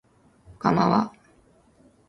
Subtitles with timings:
[0.57, 1.13] かまは